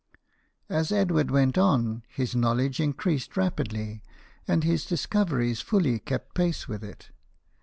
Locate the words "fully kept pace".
5.61-6.67